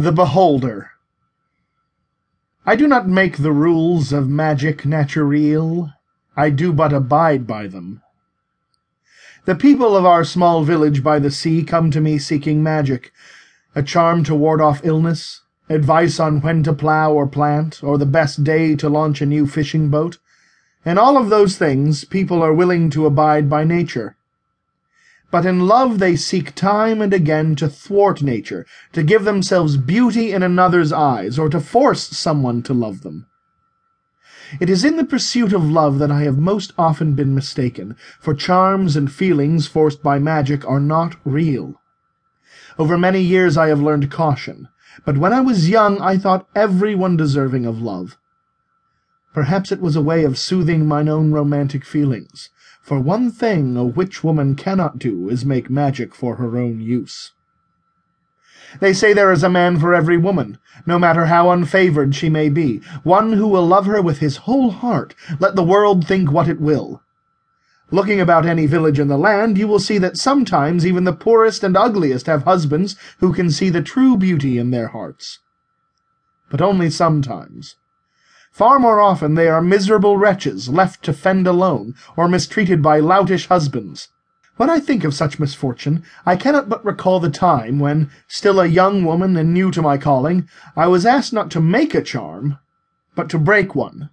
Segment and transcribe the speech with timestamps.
[0.00, 0.92] The Beholder
[2.64, 5.92] I do not make the rules of magic naturelle,
[6.36, 8.02] I do but abide by them.
[9.44, 13.10] The people of our small village by the sea come to me seeking magic,
[13.74, 18.06] a charm to ward off illness, advice on when to plough or plant, or the
[18.06, 20.18] best day to launch a new fishing boat.
[20.84, 24.16] In all of those things people are willing to abide by nature.
[25.30, 30.32] But in love they seek time and again to thwart nature, to give themselves beauty
[30.32, 33.26] in another's eyes, or to force someone to love them.
[34.58, 38.32] It is in the pursuit of love that I have most often been mistaken, for
[38.32, 41.74] charms and feelings forced by magic are not real.
[42.78, 44.68] Over many years I have learned caution,
[45.04, 48.16] but when I was young I thought every one deserving of love.
[49.34, 52.48] Perhaps it was a way of soothing mine own romantic feelings.
[52.88, 57.32] For one thing a witch woman cannot do is make magic for her own use.
[58.80, 60.56] They say there is a man for every woman,
[60.86, 64.70] no matter how unfavored she may be, one who will love her with his whole
[64.70, 67.02] heart, let the world think what it will.
[67.90, 71.62] Looking about any village in the land, you will see that sometimes even the poorest
[71.62, 75.40] and ugliest have husbands who can see the true beauty in their hearts.
[76.48, 77.76] But only sometimes.
[78.50, 83.46] Far more often they are miserable wretches, left to fend alone, or mistreated by loutish
[83.46, 84.08] husbands.
[84.56, 88.66] When I think of such misfortune, I cannot but recall the time when, still a
[88.66, 92.58] young woman and new to my calling, I was asked not to make a charm,
[93.14, 94.10] but to break one.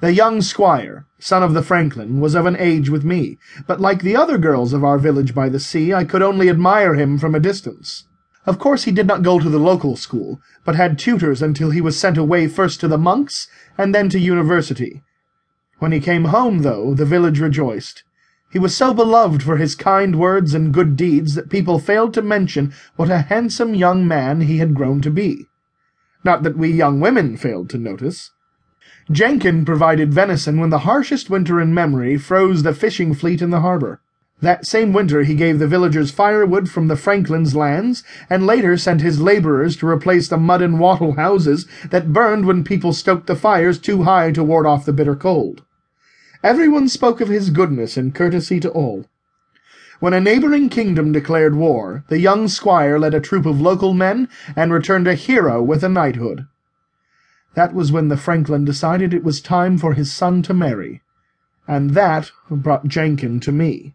[0.00, 4.00] The young squire, son of the franklin, was of an age with me, but like
[4.00, 7.34] the other girls of our village by the sea, I could only admire him from
[7.34, 8.06] a distance.
[8.46, 11.80] Of course he did not go to the local school, but had tutors until he
[11.80, 15.02] was sent away first to the monks and then to university.
[15.78, 18.04] When he came home, though, the village rejoiced.
[18.52, 22.22] He was so beloved for his kind words and good deeds that people failed to
[22.22, 25.46] mention what a handsome young man he had grown to be.
[26.22, 28.30] Not that we young women failed to notice.
[29.10, 33.60] Jenkin provided venison when the harshest winter in memory froze the fishing fleet in the
[33.60, 34.00] harbour.
[34.44, 39.00] That same winter he gave the villagers firewood from the Franklins' lands, and later sent
[39.00, 43.36] his labourers to replace the mud and wattle houses that burned when people stoked the
[43.36, 45.62] fires too high to ward off the bitter cold.
[46.42, 49.06] Everyone spoke of his goodness and courtesy to all.
[49.98, 54.28] When a neighbouring kingdom declared war, the young squire led a troop of local men
[54.54, 56.46] and returned a hero with a knighthood.
[57.54, 61.00] That was when the Franklin decided it was time for his son to marry,
[61.66, 63.94] and that brought Jenkin to me.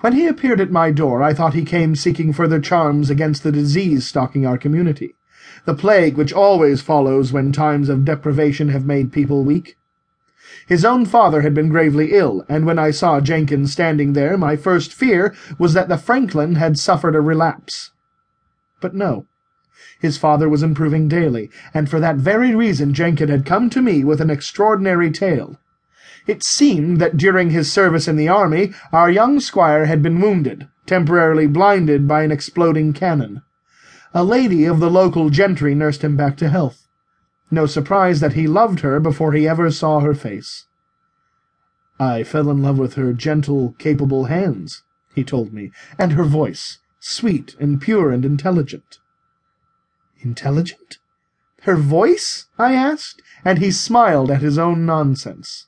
[0.00, 3.52] When he appeared at my door, I thought he came seeking further charms against the
[3.52, 5.14] disease stalking our community,
[5.64, 9.76] the plague which always follows when times of deprivation have made people weak.
[10.68, 14.54] His own father had been gravely ill, and when I saw Jenkins standing there, my
[14.54, 17.92] first fear was that the Franklin had suffered a relapse.
[18.80, 19.26] But no.
[19.98, 24.04] His father was improving daily, and for that very reason Jenkins had come to me
[24.04, 25.58] with an extraordinary tale.
[26.26, 30.66] It seemed that during his service in the army our young squire had been wounded,
[30.84, 33.42] temporarily blinded by an exploding cannon.
[34.12, 36.86] A lady of the local gentry nursed him back to health.
[37.50, 40.66] No surprise that he loved her before he ever saw her face.
[42.00, 44.82] I fell in love with her gentle, capable hands,
[45.14, 48.98] he told me, and her voice, sweet and pure and intelligent.
[50.20, 50.98] Intelligent?
[51.62, 52.46] Her voice?
[52.58, 55.66] I asked, and he smiled at his own nonsense.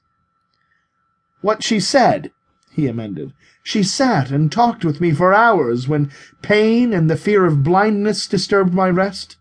[1.41, 2.33] What she said,
[2.71, 3.33] he amended.
[3.63, 6.11] She sat and talked with me for hours when
[6.43, 9.37] pain and the fear of blindness disturbed my rest.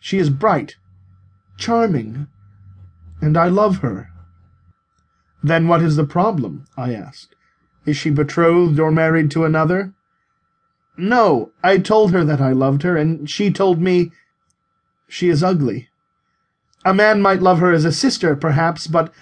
[0.00, 0.76] She is bright,
[1.56, 2.28] charming,
[3.20, 4.10] and I love her.
[5.42, 6.66] Then what is the problem?
[6.76, 7.34] I asked.
[7.86, 9.94] Is she betrothed or married to another?
[10.96, 14.12] No, I told her that I loved her, and she told me
[15.08, 15.88] she is ugly.
[16.84, 19.12] A man might love her as a sister, perhaps, but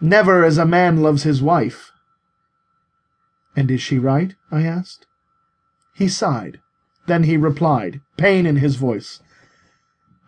[0.00, 1.92] Never as a man loves his wife.
[3.54, 4.34] And is she right?
[4.50, 5.06] I asked.
[5.94, 6.60] He sighed.
[7.06, 9.20] Then he replied, pain in his voice.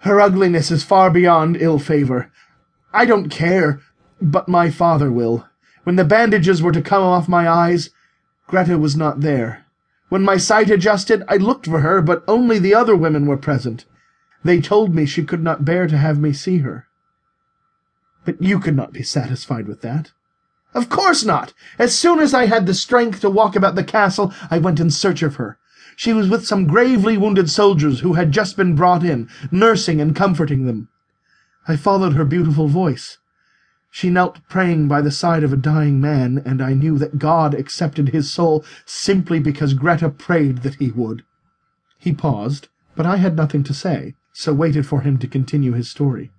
[0.00, 2.30] Her ugliness is far beyond ill favour.
[2.92, 3.80] I don't care,
[4.20, 5.46] but my father will.
[5.84, 7.90] When the bandages were to come off my eyes,
[8.46, 9.64] Greta was not there.
[10.08, 13.86] When my sight adjusted, I looked for her, but only the other women were present.
[14.44, 16.86] They told me she could not bear to have me see her.
[18.24, 20.12] But you could not be satisfied with that.
[20.74, 21.52] Of course not!
[21.78, 24.90] As soon as I had the strength to walk about the castle, I went in
[24.90, 25.58] search of her.
[25.96, 30.16] She was with some gravely wounded soldiers who had just been brought in, nursing and
[30.16, 30.88] comforting them.
[31.68, 33.18] I followed her beautiful voice.
[33.90, 37.52] She knelt praying by the side of a dying man, and I knew that God
[37.52, 41.24] accepted his soul simply because Greta prayed that he would.
[41.98, 45.90] He paused, But I had nothing to say, so waited for him to continue his
[45.90, 46.30] story.